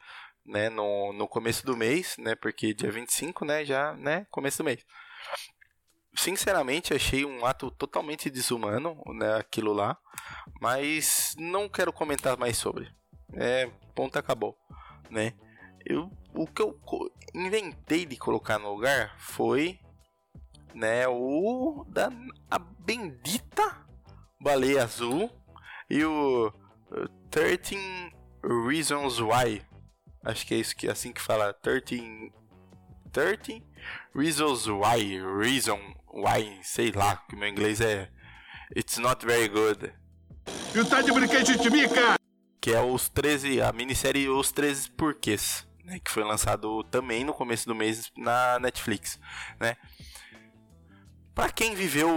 né, 0.46 0.68
no, 0.68 1.12
no 1.12 1.26
começo 1.26 1.66
do 1.66 1.76
mês, 1.76 2.14
né, 2.16 2.36
porque 2.36 2.72
dia 2.72 2.92
25, 2.92 3.44
né, 3.44 3.64
já, 3.64 3.92
né, 3.94 4.24
começo 4.30 4.58
do 4.58 4.66
mês. 4.66 4.86
Sinceramente, 6.14 6.94
achei 6.94 7.24
um 7.24 7.44
ato 7.44 7.72
totalmente 7.72 8.30
desumano, 8.30 9.02
né, 9.08 9.34
aquilo 9.34 9.72
lá, 9.72 9.98
mas 10.60 11.34
não 11.36 11.68
quero 11.68 11.92
comentar 11.92 12.36
mais 12.36 12.56
sobre. 12.56 12.88
É, 13.34 13.68
ponto 13.96 14.16
acabou, 14.16 14.56
né? 15.10 15.34
Eu, 15.84 16.08
o 16.34 16.46
que 16.46 16.62
eu 16.62 16.78
inventei 17.34 18.06
de 18.06 18.16
colocar 18.16 18.58
no 18.58 18.72
lugar 18.72 19.14
foi 19.18 19.78
né, 20.74 21.06
o 21.08 21.84
da 21.88 22.10
a 22.50 22.58
bendita 22.58 23.86
baleia 24.40 24.84
azul 24.84 25.30
e 25.88 26.04
o 26.04 26.52
13 27.30 27.76
Reasons 28.68 29.20
Why. 29.20 29.62
Acho 30.24 30.46
que 30.46 30.54
é 30.54 30.58
isso 30.58 30.76
que 30.76 30.88
assim 30.88 31.12
que 31.12 31.20
fala 31.20 31.52
13 31.54 32.32
13 33.12 33.64
Reasons 34.14 34.66
Why, 34.66 35.20
Reason 35.38 35.80
Why, 36.12 36.60
sei 36.62 36.92
lá, 36.92 37.16
que 37.28 37.36
meu 37.36 37.48
inglês 37.48 37.80
é 37.80 38.10
It's 38.76 38.98
not 38.98 39.24
very 39.26 39.48
good. 39.48 39.92
E 40.74 40.84
tá 40.84 41.02
de 41.02 41.12
brinquedo 41.12 41.56
de 41.56 41.70
mim, 41.70 41.88
cara? 41.88 42.16
Que 42.60 42.72
é 42.72 42.80
os 42.80 43.08
13, 43.08 43.60
a 43.62 43.72
minissérie 43.72 44.28
Os 44.28 44.52
13 44.52 44.90
Porquês 44.92 45.66
né, 45.90 45.98
que 45.98 46.10
foi 46.10 46.22
lançado 46.22 46.84
também 46.84 47.24
no 47.24 47.34
começo 47.34 47.66
do 47.66 47.74
mês 47.74 48.12
na 48.16 48.60
Netflix, 48.60 49.18
né? 49.58 49.76
Para 51.34 51.50
quem 51.50 51.74
viveu 51.74 52.08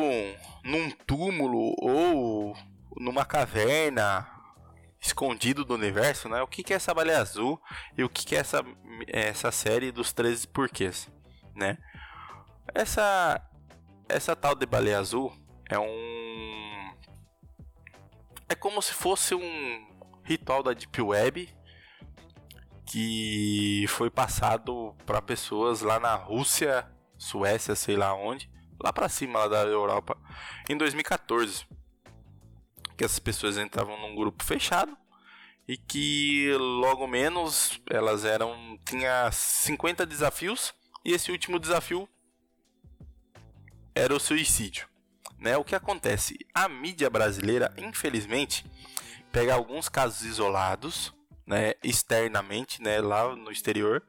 num 0.63 0.91
túmulo 1.07 1.73
ou 1.79 2.55
numa 2.95 3.25
caverna 3.25 4.29
escondido 5.01 5.65
do 5.65 5.73
universo, 5.73 6.29
né? 6.29 6.41
O 6.43 6.47
que, 6.47 6.71
é 6.71 6.75
essa 6.75 6.93
baleia 6.93 7.19
azul 7.19 7.59
e 7.97 8.03
o 8.03 8.09
que, 8.09 8.35
é 8.35 8.39
essa, 8.39 8.63
essa 9.07 9.51
série 9.51 9.91
dos 9.91 10.13
13 10.13 10.47
porquês, 10.47 11.09
né? 11.55 11.77
Essa 12.75 13.41
essa 14.07 14.35
tal 14.35 14.53
de 14.53 14.65
baleia 14.65 14.99
azul 14.99 15.33
é 15.67 15.79
um 15.79 16.93
é 18.47 18.53
como 18.53 18.81
se 18.81 18.93
fosse 18.93 19.33
um 19.33 19.87
ritual 20.23 20.61
da 20.61 20.73
Deep 20.73 21.01
Web 21.01 21.49
que 22.93 23.85
foi 23.87 24.11
passado 24.11 24.95
para 25.03 25.19
pessoas 25.19 25.81
lá 25.81 25.99
na 25.99 26.13
Rússia, 26.13 26.87
Suécia, 27.17 27.73
sei 27.73 27.95
lá 27.95 28.13
onde, 28.13 28.47
lá 28.79 28.93
para 28.93 29.09
cima 29.09 29.39
lá 29.39 29.47
da 29.47 29.63
Europa, 29.63 30.15
em 30.69 30.77
2014. 30.77 31.65
Que 32.95 33.03
essas 33.03 33.17
pessoas 33.17 33.57
entravam 33.57 33.99
num 33.99 34.13
grupo 34.13 34.43
fechado 34.43 34.95
e 35.67 35.75
que 35.75 36.55
logo 36.55 37.07
menos 37.07 37.81
elas 37.89 38.25
eram 38.25 38.77
tinha 38.87 39.31
50 39.31 40.05
desafios 40.05 40.71
e 41.03 41.13
esse 41.13 41.31
último 41.31 41.57
desafio 41.57 42.07
era 43.95 44.13
o 44.13 44.19
suicídio. 44.19 44.87
Né? 45.39 45.57
O 45.57 45.63
que 45.63 45.73
acontece? 45.73 46.37
A 46.53 46.69
mídia 46.69 47.09
brasileira, 47.09 47.73
infelizmente, 47.75 48.63
pega 49.31 49.55
alguns 49.55 49.89
casos 49.89 50.21
isolados 50.21 51.11
né, 51.45 51.73
externamente, 51.83 52.81
né, 52.81 53.01
lá 53.01 53.35
no 53.35 53.51
exterior, 53.51 54.03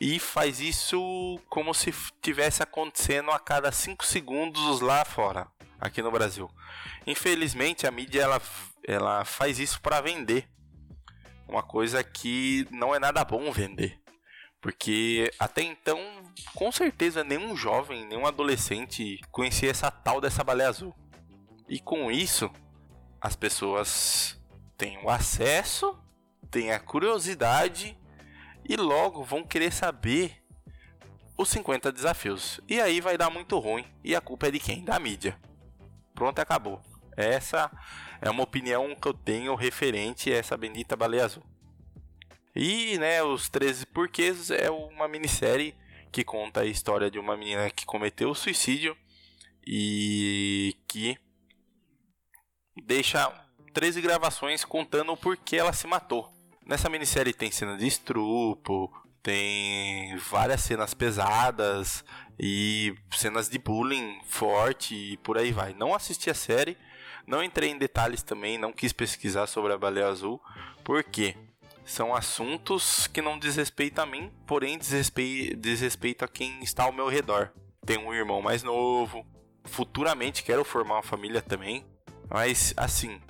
e 0.00 0.18
faz 0.18 0.60
isso 0.60 1.40
como 1.48 1.72
se 1.72 1.94
tivesse 2.20 2.62
acontecendo 2.62 3.30
a 3.30 3.38
cada 3.38 3.70
5 3.70 4.04
segundos 4.04 4.80
lá 4.80 5.04
fora, 5.04 5.46
aqui 5.80 6.02
no 6.02 6.10
Brasil. 6.10 6.50
Infelizmente, 7.06 7.86
a 7.86 7.90
mídia 7.90 8.22
ela, 8.22 8.42
ela 8.86 9.24
faz 9.24 9.58
isso 9.58 9.80
para 9.80 10.00
vender. 10.00 10.48
Uma 11.46 11.62
coisa 11.62 12.02
que 12.02 12.66
não 12.70 12.94
é 12.94 12.98
nada 12.98 13.24
bom 13.24 13.52
vender. 13.52 14.00
Porque 14.60 15.30
até 15.38 15.62
então, 15.62 16.00
com 16.54 16.72
certeza, 16.72 17.22
nenhum 17.22 17.54
jovem, 17.54 18.06
nenhum 18.06 18.26
adolescente 18.26 19.20
conhecia 19.30 19.70
essa 19.70 19.90
tal 19.90 20.22
dessa 20.22 20.42
baleia 20.42 20.70
azul. 20.70 20.94
E 21.68 21.78
com 21.78 22.10
isso, 22.10 22.50
as 23.20 23.36
pessoas 23.36 24.42
têm 24.76 24.98
o 25.04 25.10
acesso 25.10 25.98
têm 26.54 26.70
a 26.70 26.78
curiosidade 26.78 27.98
e 28.64 28.76
logo 28.76 29.24
vão 29.24 29.42
querer 29.42 29.72
saber 29.72 30.40
os 31.36 31.48
50 31.48 31.90
desafios. 31.90 32.60
E 32.68 32.80
aí 32.80 33.00
vai 33.00 33.18
dar 33.18 33.28
muito 33.28 33.58
ruim. 33.58 33.84
E 34.04 34.14
a 34.14 34.20
culpa 34.20 34.46
é 34.46 34.52
de 34.52 34.60
quem? 34.60 34.84
Da 34.84 35.00
mídia. 35.00 35.36
Pronto, 36.14 36.38
acabou. 36.38 36.80
Essa 37.16 37.68
é 38.22 38.30
uma 38.30 38.44
opinião 38.44 38.94
que 38.94 39.08
eu 39.08 39.12
tenho 39.12 39.56
referente 39.56 40.32
a 40.32 40.36
essa 40.36 40.56
bendita 40.56 40.94
baleia 40.94 41.24
azul. 41.24 41.42
E, 42.54 42.96
né, 42.98 43.20
os 43.20 43.48
13 43.48 43.86
porquês 43.86 44.48
é 44.52 44.70
uma 44.70 45.08
minissérie 45.08 45.74
que 46.12 46.22
conta 46.22 46.60
a 46.60 46.66
história 46.66 47.10
de 47.10 47.18
uma 47.18 47.36
menina 47.36 47.68
que 47.68 47.84
cometeu 47.84 48.32
suicídio 48.32 48.96
e 49.66 50.76
que 50.86 51.18
deixa 52.86 53.28
13 53.72 54.00
gravações 54.00 54.64
contando 54.64 55.10
o 55.10 55.16
porquê 55.16 55.56
ela 55.56 55.72
se 55.72 55.88
matou. 55.88 56.33
Nessa 56.66 56.88
minissérie 56.88 57.34
tem 57.34 57.50
cena 57.50 57.76
de 57.76 57.86
estrupo, 57.86 58.90
tem 59.22 60.16
várias 60.16 60.62
cenas 60.62 60.94
pesadas 60.94 62.04
e 62.38 62.94
cenas 63.10 63.48
de 63.48 63.58
bullying 63.58 64.20
forte 64.24 64.94
e 64.94 65.16
por 65.18 65.36
aí 65.36 65.52
vai. 65.52 65.74
Não 65.74 65.94
assisti 65.94 66.30
a 66.30 66.34
série, 66.34 66.76
não 67.26 67.42
entrei 67.42 67.70
em 67.70 67.78
detalhes 67.78 68.22
também, 68.22 68.56
não 68.56 68.72
quis 68.72 68.92
pesquisar 68.92 69.46
sobre 69.46 69.72
a 69.72 69.78
baleia 69.78 70.08
azul, 70.08 70.40
porque 70.82 71.36
são 71.84 72.14
assuntos 72.14 73.06
que 73.06 73.20
não 73.20 73.38
desrespeitam 73.38 74.04
a 74.04 74.06
mim, 74.06 74.32
porém 74.46 74.78
desrespeito 74.78 76.24
a 76.24 76.28
quem 76.28 76.62
está 76.62 76.84
ao 76.84 76.92
meu 76.92 77.08
redor. 77.08 77.52
Tenho 77.84 78.06
um 78.06 78.14
irmão 78.14 78.40
mais 78.40 78.62
novo, 78.62 79.26
futuramente 79.64 80.42
quero 80.42 80.64
formar 80.64 80.94
uma 80.94 81.02
família 81.02 81.42
também, 81.42 81.84
mas 82.30 82.72
assim, 82.74 83.20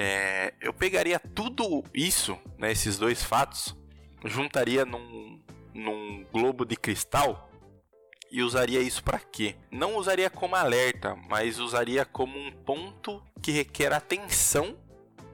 é, 0.00 0.54
eu 0.60 0.72
pegaria 0.72 1.18
tudo 1.18 1.82
isso, 1.92 2.38
né, 2.56 2.70
esses 2.70 2.96
dois 2.96 3.20
fatos, 3.20 3.76
juntaria 4.24 4.84
num, 4.84 5.42
num 5.74 6.24
globo 6.32 6.64
de 6.64 6.76
cristal 6.76 7.50
e 8.30 8.40
usaria 8.40 8.80
isso 8.80 9.02
para 9.02 9.18
quê? 9.18 9.56
Não 9.72 9.96
usaria 9.96 10.30
como 10.30 10.54
alerta, 10.54 11.16
mas 11.28 11.58
usaria 11.58 12.04
como 12.04 12.38
um 12.38 12.52
ponto 12.52 13.20
que 13.42 13.50
requer 13.50 13.92
atenção 13.92 14.78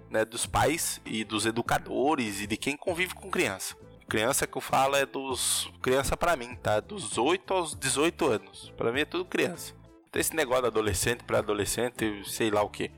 né, 0.09 0.25
dos 0.25 0.47
pais 0.47 0.99
e 1.04 1.25
dos 1.25 1.44
educadores 1.44 2.40
e 2.40 2.47
de 2.47 2.56
quem 2.56 2.75
convive 2.75 3.14
com 3.14 3.30
criança. 3.30 3.76
Criança 4.09 4.47
que 4.47 4.56
eu 4.56 4.62
falo 4.62 4.97
é 4.97 5.04
dos. 5.04 5.71
Criança 5.83 6.16
para 6.16 6.37
mim, 6.37 6.54
tá? 6.56 6.80
Dos 6.80 7.18
8 7.18 7.52
aos 7.52 7.75
18 7.75 8.26
anos. 8.26 8.73
Para 8.76 8.92
mim 8.92 9.00
é 9.00 9.04
tudo 9.04 9.25
criança. 9.26 9.75
Tem 10.11 10.21
esse 10.21 10.35
negócio 10.35 10.62
de 10.62 10.68
adolescente 10.68 11.25
para 11.25 11.38
adolescente, 11.38 12.23
sei 12.26 12.50
lá 12.50 12.62
o 12.62 12.71
que. 12.71 12.90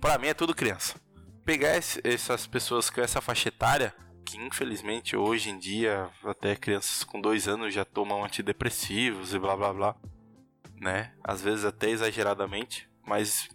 Para 0.00 0.18
mim 0.18 0.28
é 0.28 0.34
tudo 0.34 0.54
criança 0.54 0.99
pegar 1.44 1.80
essas 2.04 2.46
pessoas 2.46 2.90
com 2.90 3.00
essa 3.00 3.20
faixa 3.20 3.48
etária, 3.48 3.94
que 4.24 4.38
infelizmente 4.38 5.16
hoje 5.16 5.50
em 5.50 5.58
dia 5.58 6.10
até 6.24 6.54
crianças 6.54 7.02
com 7.04 7.20
dois 7.20 7.48
anos 7.48 7.74
já 7.74 7.84
tomam 7.84 8.24
antidepressivos 8.24 9.34
e 9.34 9.38
blá 9.38 9.56
blá 9.56 9.72
blá, 9.72 9.96
né? 10.80 11.14
Às 11.22 11.42
vezes 11.42 11.64
até 11.64 11.90
exageradamente, 11.90 12.88
mas 13.04 13.48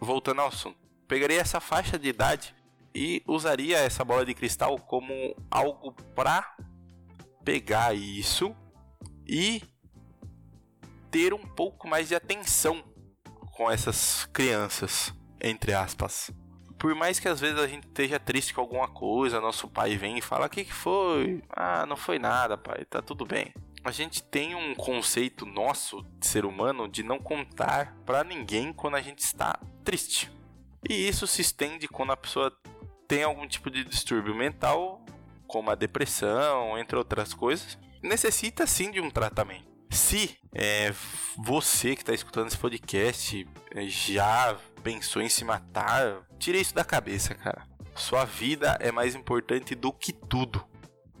voltando 0.00 0.40
ao 0.40 0.48
assunto, 0.48 0.78
pegaria 1.06 1.40
essa 1.40 1.60
faixa 1.60 1.98
de 1.98 2.08
idade 2.08 2.54
e 2.94 3.22
usaria 3.26 3.78
essa 3.78 4.04
bola 4.04 4.24
de 4.24 4.34
cristal 4.34 4.78
como 4.78 5.36
algo 5.50 5.92
para 6.14 6.56
pegar 7.44 7.94
isso 7.94 8.54
e 9.26 9.62
ter 11.10 11.32
um 11.32 11.46
pouco 11.46 11.88
mais 11.88 12.08
de 12.08 12.14
atenção 12.14 12.82
com 13.52 13.70
essas 13.70 14.28
crianças, 14.32 15.12
entre 15.40 15.72
aspas. 15.72 16.32
Por 16.84 16.94
mais 16.94 17.18
que 17.18 17.26
às 17.26 17.40
vezes 17.40 17.58
a 17.58 17.66
gente 17.66 17.86
esteja 17.86 18.20
triste 18.20 18.52
com 18.52 18.60
alguma 18.60 18.86
coisa, 18.86 19.40
nosso 19.40 19.66
pai 19.66 19.96
vem 19.96 20.18
e 20.18 20.20
fala: 20.20 20.44
O 20.44 20.50
que, 20.50 20.66
que 20.66 20.72
foi? 20.74 21.42
Ah, 21.48 21.86
não 21.86 21.96
foi 21.96 22.18
nada, 22.18 22.58
pai, 22.58 22.84
tá 22.84 23.00
tudo 23.00 23.24
bem. 23.24 23.54
A 23.82 23.90
gente 23.90 24.22
tem 24.22 24.54
um 24.54 24.74
conceito 24.74 25.46
nosso 25.46 26.04
de 26.20 26.26
ser 26.26 26.44
humano 26.44 26.86
de 26.86 27.02
não 27.02 27.18
contar 27.18 27.96
para 28.04 28.22
ninguém 28.22 28.70
quando 28.70 28.96
a 28.96 29.00
gente 29.00 29.20
está 29.20 29.58
triste. 29.82 30.30
E 30.86 31.08
isso 31.08 31.26
se 31.26 31.40
estende 31.40 31.88
quando 31.88 32.12
a 32.12 32.18
pessoa 32.18 32.54
tem 33.08 33.22
algum 33.22 33.48
tipo 33.48 33.70
de 33.70 33.82
distúrbio 33.82 34.34
mental, 34.34 35.02
como 35.46 35.70
a 35.70 35.74
depressão, 35.74 36.76
entre 36.76 36.98
outras 36.98 37.32
coisas, 37.32 37.78
necessita 38.02 38.66
sim 38.66 38.90
de 38.90 39.00
um 39.00 39.08
tratamento. 39.08 39.73
Se 39.94 40.36
é, 40.52 40.92
você 41.38 41.94
que 41.94 42.02
está 42.02 42.12
escutando 42.12 42.48
esse 42.48 42.58
podcast 42.58 43.46
é, 43.70 43.86
já 43.86 44.58
pensou 44.82 45.22
em 45.22 45.28
se 45.28 45.44
matar, 45.44 46.26
tire 46.36 46.60
isso 46.60 46.74
da 46.74 46.84
cabeça, 46.84 47.32
cara. 47.32 47.64
Sua 47.94 48.24
vida 48.24 48.76
é 48.80 48.90
mais 48.90 49.14
importante 49.14 49.76
do 49.76 49.92
que 49.92 50.12
tudo. 50.12 50.66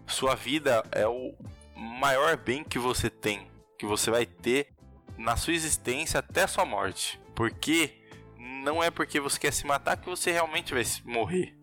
Sua 0.08 0.34
vida 0.34 0.84
é 0.90 1.06
o 1.06 1.36
maior 1.76 2.36
bem 2.36 2.64
que 2.64 2.76
você 2.76 3.08
tem, 3.08 3.46
que 3.78 3.86
você 3.86 4.10
vai 4.10 4.26
ter 4.26 4.74
na 5.16 5.36
sua 5.36 5.54
existência 5.54 6.18
até 6.18 6.44
sua 6.44 6.64
morte. 6.64 7.20
Porque 7.32 8.02
não 8.36 8.82
é 8.82 8.90
porque 8.90 9.20
você 9.20 9.38
quer 9.38 9.52
se 9.52 9.64
matar 9.64 9.96
que 9.96 10.10
você 10.10 10.32
realmente 10.32 10.74
vai 10.74 10.82
morrer. 11.04 11.56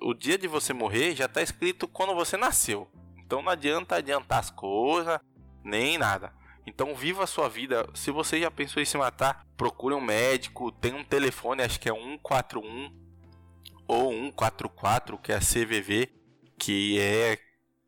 O 0.00 0.14
dia 0.14 0.38
de 0.38 0.48
você 0.48 0.72
morrer 0.72 1.14
já 1.14 1.26
está 1.26 1.42
escrito 1.42 1.86
quando 1.86 2.14
você 2.14 2.38
nasceu. 2.38 2.90
Então 3.18 3.42
não 3.42 3.52
adianta 3.52 3.96
adiantar 3.96 4.38
as 4.38 4.50
coisas, 4.50 5.20
nem 5.68 5.98
nada. 5.98 6.32
Então 6.66 6.94
viva 6.94 7.24
a 7.24 7.26
sua 7.26 7.48
vida. 7.48 7.88
Se 7.94 8.10
você 8.10 8.40
já 8.40 8.50
pensou 8.50 8.82
em 8.82 8.86
se 8.86 8.98
matar, 8.98 9.46
procure 9.56 9.94
um 9.94 10.00
médico. 10.00 10.72
Tem 10.72 10.94
um 10.94 11.04
telefone, 11.04 11.62
acho 11.62 11.80
que 11.80 11.88
é 11.88 11.94
141 11.94 12.92
ou 13.86 14.12
144, 14.12 15.18
que 15.18 15.32
é 15.32 15.36
a 15.36 15.40
CVV, 15.40 16.10
que 16.58 17.00
é 17.00 17.38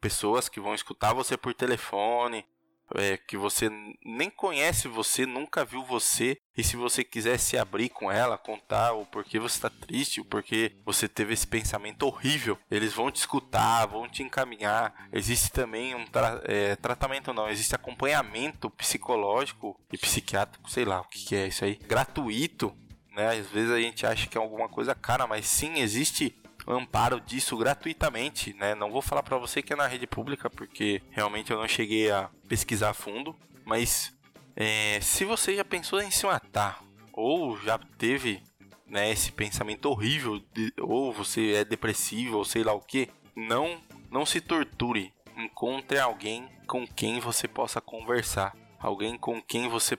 pessoas 0.01 0.49
que 0.49 0.61
vão 0.61 0.75
escutar 0.75 1.13
você 1.13 1.37
por 1.37 1.53
telefone, 1.53 2.47
é, 2.95 3.17
que 3.17 3.37
você 3.37 3.71
nem 4.05 4.31
conhece 4.31 4.89
você, 4.89 5.27
nunca 5.27 5.65
viu 5.65 5.85
você, 5.85 6.39
e 6.57 6.65
se 6.65 6.77
você 6.77 7.03
quiser 7.05 7.39
se 7.39 7.57
abrir 7.57 7.89
com 7.89 8.11
ela, 8.11 8.37
contar 8.37 8.93
o 8.93 9.07
porquê 9.07 9.39
você 9.39 9.57
está 9.57 9.71
triste, 9.71 10.21
o 10.21 10.25
porquê 10.25 10.73
você 10.85 11.09
teve 11.09 11.33
esse 11.33 11.47
pensamento 11.47 12.03
horrível, 12.05 12.59
eles 12.71 12.93
vão 12.93 13.11
te 13.11 13.17
escutar, 13.17 13.87
vão 13.87 14.09
te 14.09 14.23
encaminhar. 14.23 15.09
Existe 15.13 15.51
também 15.51 15.95
um 15.95 16.05
tra 16.07 16.41
é, 16.45 16.77
tratamento, 16.77 17.33
não, 17.33 17.49
existe 17.49 17.75
acompanhamento 17.75 18.69
psicológico 18.71 19.79
e 19.93 19.97
psiquiátrico, 19.97 20.71
sei 20.71 20.85
lá 20.85 21.01
o 21.01 21.05
que, 21.05 21.25
que 21.25 21.37
é 21.37 21.49
isso 21.49 21.65
aí, 21.65 21.77
gratuito. 21.77 22.75
Né? 23.13 23.39
Às 23.39 23.47
vezes 23.47 23.71
a 23.71 23.81
gente 23.81 24.07
acha 24.07 24.27
que 24.27 24.39
é 24.39 24.41
alguma 24.41 24.69
coisa 24.69 24.95
cara, 24.95 25.27
mas 25.27 25.47
sim 25.47 25.81
existe 25.81 26.37
amparo 26.67 27.21
disso 27.21 27.57
gratuitamente, 27.57 28.53
né? 28.55 28.75
Não 28.75 28.91
vou 28.91 29.03
falar 29.03 29.23
para 29.23 29.39
você 29.39 29.63
que 29.63 29.73
é 29.73 29.77
na 29.77 29.87
rede 29.87 30.07
pública, 30.07 30.49
porque 30.51 31.03
realmente 31.11 31.51
eu 31.51 31.59
não 31.59 31.69
cheguei 31.69 32.11
a 32.11 32.31
pesquisar 32.49 32.91
a 32.91 32.95
fundo, 32.95 33.35
mas 33.65 34.17
é, 34.57 34.99
se 35.01 35.25
você 35.25 35.57
já 35.57 35.65
pensou 35.65 36.01
em 36.01 36.11
se 36.11 36.27
matar 36.27 36.83
ou 37.13 37.59
já 37.61 37.79
teve 37.99 38.43
né, 38.87 39.11
esse 39.11 39.31
pensamento 39.33 39.87
horrível, 39.87 40.41
de, 40.53 40.73
ou 40.81 41.13
você 41.13 41.55
é 41.55 41.65
depressivo, 41.65 42.39
ou 42.39 42.45
sei 42.45 42.65
lá 42.65 42.73
o 42.73 42.81
que, 42.81 43.09
não, 43.37 43.81
não 44.11 44.27
se 44.27 44.41
torture. 44.41 45.13
Encontre 45.37 45.99
alguém 45.99 46.49
com 46.67 46.87
quem 46.87 47.21
você 47.21 47.49
possa 47.49 47.81
conversar, 47.81 48.55
alguém 48.79 49.17
com 49.17 49.41
quem 49.41 49.69
você 49.69 49.97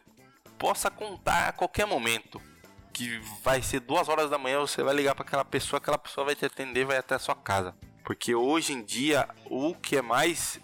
possa 0.58 0.92
contar 0.92 1.48
a 1.48 1.52
qualquer 1.52 1.88
momento 1.88 2.40
que 2.94 3.20
vai 3.44 3.62
ser 3.62 3.80
duas 3.80 4.10
horas 4.10 4.30
da 4.30 4.38
manhã, 4.38 4.60
você 4.60 4.84
vai 4.84 4.94
ligar 4.94 5.16
para 5.16 5.26
aquela 5.26 5.46
pessoa, 5.46 5.78
aquela 5.78 5.98
pessoa 5.98 6.26
vai 6.26 6.36
te 6.36 6.46
atender, 6.46 6.86
vai 6.86 6.98
até 6.98 7.16
a 7.16 7.20
sua 7.20 7.36
casa. 7.36 7.76
Porque 8.04 8.36
hoje 8.36 8.74
em 8.74 8.84
dia, 8.84 9.28
o 9.46 9.74
que 9.76 9.98
é 9.98 10.02
mais 10.02 10.60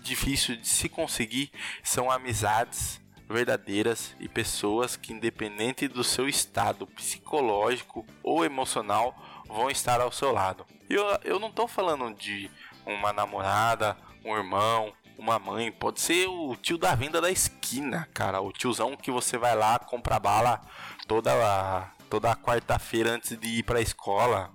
difícil 0.00 0.56
de 0.56 0.68
se 0.68 0.88
conseguir 0.88 1.50
são 1.82 2.10
amizades 2.10 3.00
verdadeiras 3.28 4.14
e 4.20 4.28
pessoas 4.28 4.96
que, 4.96 5.12
independente 5.12 5.88
do 5.88 6.04
seu 6.04 6.28
estado 6.28 6.86
psicológico 6.86 8.06
ou 8.22 8.44
emocional, 8.44 9.16
vão 9.46 9.70
estar 9.70 10.00
ao 10.00 10.12
seu 10.12 10.32
lado. 10.32 10.66
Eu, 10.88 11.04
eu 11.24 11.38
não 11.38 11.48
estou 11.48 11.66
falando 11.66 12.14
de 12.14 12.50
uma 12.84 13.12
namorada, 13.12 13.96
um 14.24 14.36
irmão, 14.36 14.92
uma 15.16 15.38
mãe, 15.38 15.70
pode 15.70 16.00
ser 16.00 16.26
o 16.28 16.56
tio 16.56 16.76
da 16.76 16.94
venda 16.94 17.20
da 17.20 17.30
esquina, 17.30 18.08
cara, 18.12 18.40
o 18.40 18.52
tiozão 18.52 18.96
que 18.96 19.10
você 19.10 19.38
vai 19.38 19.54
lá 19.54 19.78
comprar 19.78 20.18
bala 20.18 20.60
toda 21.06 21.90
toda 22.08 22.36
quarta-feira 22.36 23.12
antes 23.12 23.38
de 23.38 23.48
ir 23.48 23.62
para 23.62 23.78
a 23.78 23.82
escola. 23.82 24.50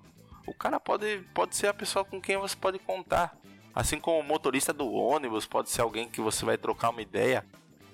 O 0.45 0.53
cara 0.53 0.79
pode 0.79 1.19
pode 1.33 1.55
ser 1.55 1.67
a 1.67 1.73
pessoa 1.73 2.05
com 2.05 2.21
quem 2.21 2.37
você 2.37 2.55
pode 2.55 2.79
contar. 2.79 3.37
Assim 3.73 3.99
como 3.99 4.19
o 4.19 4.23
motorista 4.23 4.73
do 4.73 4.91
ônibus 4.91 5.45
pode 5.45 5.69
ser 5.69 5.81
alguém 5.81 6.09
que 6.09 6.21
você 6.21 6.43
vai 6.45 6.57
trocar 6.57 6.89
uma 6.89 7.01
ideia 7.01 7.45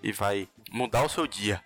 e 0.01 0.11
vai 0.11 0.47
mudar 0.71 1.03
o 1.03 1.09
seu 1.09 1.27
dia. 1.27 1.63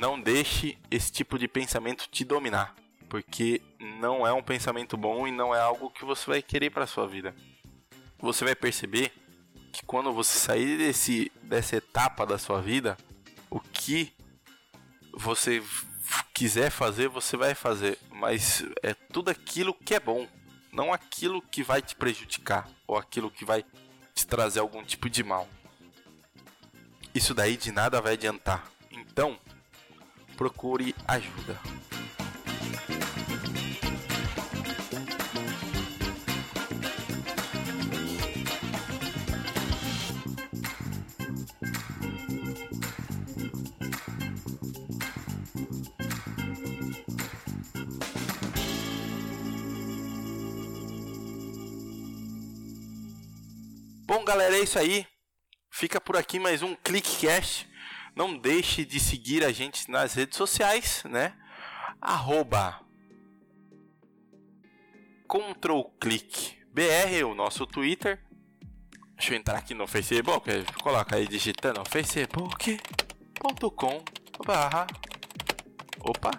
Não 0.00 0.20
deixe 0.20 0.78
esse 0.90 1.12
tipo 1.12 1.38
de 1.38 1.46
pensamento 1.46 2.08
te 2.10 2.24
dominar, 2.24 2.74
porque 3.08 3.60
não 3.78 4.26
é 4.26 4.32
um 4.32 4.42
pensamento 4.42 4.96
bom 4.96 5.26
e 5.26 5.30
não 5.30 5.54
é 5.54 5.60
algo 5.60 5.90
que 5.90 6.04
você 6.04 6.30
vai 6.30 6.42
querer 6.42 6.70
para 6.70 6.86
sua 6.86 7.06
vida. 7.06 7.34
Você 8.18 8.44
vai 8.44 8.54
perceber 8.54 9.12
que 9.72 9.84
quando 9.84 10.12
você 10.12 10.38
sair 10.38 10.78
desse 10.78 11.30
dessa 11.42 11.76
etapa 11.76 12.24
da 12.24 12.38
sua 12.38 12.60
vida, 12.60 12.96
o 13.50 13.60
que 13.60 14.12
você 15.12 15.62
quiser 16.34 16.70
fazer, 16.70 17.08
você 17.08 17.36
vai 17.36 17.54
fazer, 17.54 17.98
mas 18.10 18.64
é 18.82 18.94
tudo 18.94 19.30
aquilo 19.30 19.74
que 19.74 19.94
é 19.94 20.00
bom, 20.00 20.26
não 20.72 20.92
aquilo 20.92 21.42
que 21.42 21.62
vai 21.62 21.82
te 21.82 21.94
prejudicar 21.94 22.68
ou 22.86 22.96
aquilo 22.96 23.30
que 23.30 23.44
vai 23.44 23.64
te 24.14 24.26
trazer 24.26 24.60
algum 24.60 24.82
tipo 24.84 25.08
de 25.08 25.22
mal. 25.22 25.48
Isso 27.14 27.34
daí 27.34 27.56
de 27.56 27.70
nada 27.70 28.00
vai 28.00 28.14
adiantar. 28.14 28.70
Então, 28.90 29.38
procure 30.36 30.94
ajuda. 31.06 31.60
Bom, 54.22 54.26
galera, 54.26 54.56
é 54.56 54.60
isso 54.60 54.78
aí. 54.78 55.04
Fica 55.68 56.00
por 56.00 56.16
aqui 56.16 56.38
mais 56.38 56.62
um 56.62 56.76
ClickCast. 56.76 57.68
Não 58.14 58.38
deixe 58.38 58.84
de 58.84 59.00
seguir 59.00 59.44
a 59.44 59.50
gente 59.50 59.90
nas 59.90 60.14
redes 60.14 60.38
sociais, 60.38 61.02
né? 61.06 61.36
Arroba 62.00 62.80
ControlClickBR, 65.26 67.24
o 67.24 67.34
nosso 67.34 67.66
Twitter. 67.66 68.24
Deixa 69.16 69.34
eu 69.34 69.38
entrar 69.38 69.58
aqui 69.58 69.74
no 69.74 69.88
Facebook. 69.88 70.48
Coloca 70.80 71.16
aí 71.16 71.26
digitando 71.26 71.82
facebook.com 71.84 74.04
barra 74.46 74.86
Opa, 75.98 76.30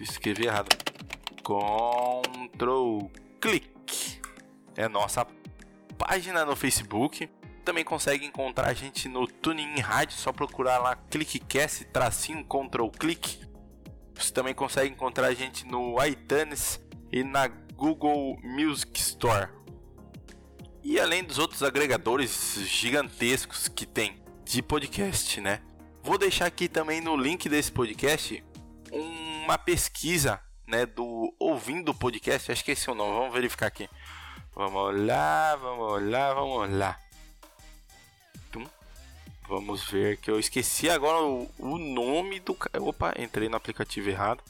escrevi 0.00 0.46
errado. 0.46 0.68
Control 1.42 3.10
Click. 3.40 4.22
É 4.76 4.88
nossa 4.88 5.26
página 6.06 6.44
no 6.44 6.56
Facebook. 6.56 7.30
Também 7.64 7.84
consegue 7.84 8.26
encontrar 8.26 8.68
a 8.68 8.74
gente 8.74 9.08
no 9.08 9.24
TuneIn 9.24 9.78
Rádio, 9.78 10.18
só 10.18 10.32
procurar 10.32 10.78
lá 10.78 10.96
ClickCast, 10.96 11.84
tracinho 11.86 12.44
Control 12.44 12.90
Click. 12.90 13.40
Você 14.14 14.32
também 14.32 14.52
consegue 14.52 14.90
encontrar 14.90 15.28
a 15.28 15.34
gente 15.34 15.64
no 15.64 15.94
iTunes 16.04 16.80
e 17.12 17.22
na 17.22 17.46
Google 17.46 18.36
Music 18.42 18.98
Store. 18.98 19.48
E 20.82 20.98
além 20.98 21.22
dos 21.22 21.38
outros 21.38 21.62
agregadores 21.62 22.56
gigantescos 22.66 23.68
que 23.68 23.86
tem 23.86 24.20
de 24.44 24.60
podcast, 24.60 25.40
né? 25.40 25.62
Vou 26.02 26.18
deixar 26.18 26.46
aqui 26.46 26.68
também 26.68 27.00
no 27.00 27.16
link 27.16 27.48
desse 27.48 27.70
podcast 27.70 28.44
uma 28.90 29.56
pesquisa, 29.56 30.40
né, 30.66 30.84
do 30.84 31.32
ouvindo 31.38 31.94
podcast, 31.94 32.50
acho 32.50 32.64
que 32.64 32.72
esse 32.72 32.88
é 32.88 32.92
o 32.92 32.94
nome, 32.94 33.16
vamos 33.16 33.32
verificar 33.32 33.66
aqui. 33.66 33.88
Vamos 34.54 35.06
lá, 35.06 35.56
vamos 35.56 36.10
lá, 36.10 36.34
vamos 36.34 36.70
lá. 36.70 36.98
Vamos 39.48 39.82
ver 39.84 40.16
que 40.16 40.30
eu 40.30 40.38
esqueci 40.38 40.88
agora 40.88 41.22
o, 41.22 41.50
o 41.58 41.76
nome 41.76 42.40
do 42.40 42.54
cara. 42.54 42.82
Opa, 42.82 43.12
entrei 43.18 43.50
no 43.50 43.56
aplicativo 43.56 44.08
errado. 44.08 44.42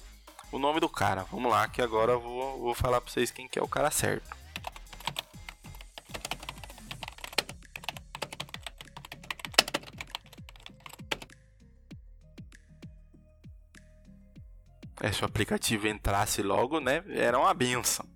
O 0.52 0.58
nome 0.58 0.78
do 0.78 0.88
cara. 0.88 1.24
Vamos 1.24 1.50
lá, 1.50 1.66
que 1.66 1.82
agora 1.82 2.12
eu 2.12 2.20
vou, 2.20 2.60
vou 2.60 2.74
falar 2.74 3.00
pra 3.00 3.10
vocês 3.10 3.30
quem 3.30 3.48
que 3.48 3.58
é 3.58 3.62
o 3.62 3.66
cara 3.66 3.90
certo. 3.90 4.36
É, 15.00 15.10
se 15.10 15.22
o 15.22 15.26
aplicativo 15.26 15.88
entrasse 15.88 16.42
logo, 16.42 16.78
né? 16.78 17.02
Era 17.08 17.38
uma 17.40 17.52
benção. 17.52 18.06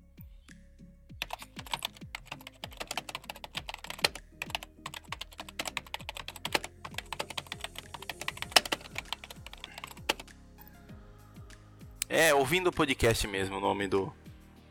Ouvindo 12.46 12.68
o 12.68 12.72
podcast 12.72 13.26
mesmo, 13.26 13.56
o 13.56 13.60
nome 13.60 13.88
do, 13.88 14.14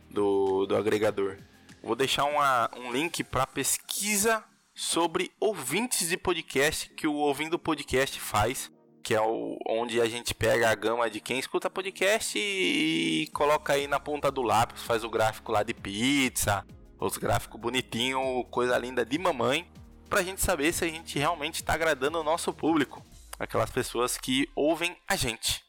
do, 0.09 0.65
do 0.65 0.77
agregador. 0.77 1.35
Vou 1.83 1.93
deixar 1.93 2.23
uma, 2.23 2.71
um 2.73 2.89
link 2.89 3.21
para 3.21 3.45
pesquisa 3.45 4.41
sobre 4.73 5.29
ouvintes 5.41 6.07
de 6.07 6.15
podcast 6.15 6.89
que 6.91 7.05
o 7.05 7.15
Ouvindo 7.15 7.59
Podcast 7.59 8.17
faz, 8.17 8.71
que 9.03 9.13
é 9.13 9.19
o, 9.19 9.59
onde 9.67 9.99
a 9.99 10.05
gente 10.05 10.33
pega 10.33 10.69
a 10.69 10.73
gama 10.73 11.09
de 11.09 11.19
quem 11.19 11.37
escuta 11.37 11.69
podcast 11.69 12.39
e, 12.39 13.23
e 13.23 13.27
coloca 13.31 13.73
aí 13.73 13.87
na 13.87 13.99
ponta 13.99 14.31
do 14.31 14.41
lápis, 14.41 14.81
faz 14.81 15.03
o 15.03 15.09
gráfico 15.09 15.51
lá 15.51 15.61
de 15.61 15.73
pizza, 15.73 16.65
os 16.97 17.17
gráficos 17.17 17.59
bonitinho, 17.59 18.45
coisa 18.45 18.77
linda 18.77 19.05
de 19.05 19.17
mamãe, 19.17 19.69
pra 20.09 20.23
gente 20.23 20.39
saber 20.39 20.71
se 20.71 20.85
a 20.85 20.87
gente 20.87 21.19
realmente 21.19 21.55
está 21.55 21.73
agradando 21.73 22.21
o 22.21 22.23
nosso 22.23 22.53
público, 22.53 23.05
aquelas 23.37 23.69
pessoas 23.69 24.17
que 24.17 24.49
ouvem 24.55 24.95
a 25.05 25.17
gente. 25.17 25.61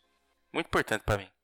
Muito 0.53 0.69
importante 0.69 1.03
para 1.03 1.19
mim. 1.19 1.36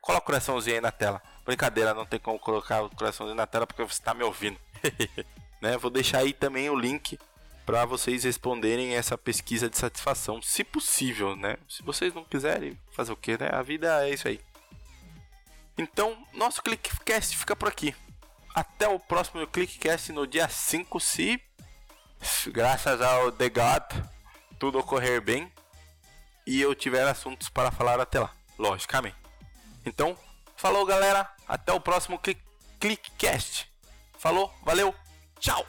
Coloca 0.00 0.22
o 0.22 0.26
coraçãozinho 0.26 0.76
aí 0.76 0.80
na 0.80 0.90
tela. 0.90 1.22
Brincadeira, 1.44 1.92
não 1.92 2.06
tem 2.06 2.18
como 2.18 2.38
colocar 2.38 2.82
o 2.82 2.90
coraçãozinho 2.90 3.36
na 3.36 3.46
tela 3.46 3.66
porque 3.66 3.82
você 3.82 4.00
está 4.00 4.14
me 4.14 4.24
ouvindo. 4.24 4.58
né? 5.60 5.76
Vou 5.76 5.90
deixar 5.90 6.18
aí 6.18 6.32
também 6.32 6.70
o 6.70 6.76
link 6.76 7.18
para 7.66 7.84
vocês 7.84 8.24
responderem 8.24 8.94
essa 8.94 9.16
pesquisa 9.16 9.68
de 9.68 9.76
satisfação, 9.76 10.42
se 10.42 10.64
possível, 10.64 11.36
né? 11.36 11.56
Se 11.68 11.82
vocês 11.82 12.12
não 12.12 12.24
quiserem 12.24 12.76
fazer 12.90 13.12
o 13.12 13.16
que, 13.16 13.38
né? 13.38 13.48
A 13.52 13.62
vida 13.62 14.04
é 14.04 14.10
isso 14.10 14.26
aí. 14.26 14.40
Então, 15.78 16.26
nosso 16.32 16.62
Clickcast 16.62 17.36
fica 17.36 17.54
por 17.54 17.68
aqui. 17.68 17.94
Até 18.54 18.88
o 18.88 18.98
próximo 18.98 19.46
Clickcast 19.46 20.10
no 20.12 20.26
dia 20.26 20.48
5, 20.48 20.98
se 20.98 21.40
graças 22.48 23.00
ao 23.00 23.30
The 23.30 23.48
God 23.48 24.04
tudo 24.58 24.78
ocorrer 24.78 25.22
bem 25.22 25.50
e 26.46 26.60
eu 26.60 26.74
tiver 26.74 27.06
assuntos 27.06 27.48
para 27.48 27.70
falar 27.70 28.00
até 28.00 28.18
lá, 28.18 28.30
logicamente. 28.58 29.16
Então, 29.84 30.16
falou 30.56 30.84
galera, 30.84 31.30
até 31.48 31.72
o 31.72 31.80
próximo 31.80 32.20
Clickcast. 32.78 33.70
Falou, 34.18 34.52
valeu, 34.62 34.94
tchau! 35.38 35.64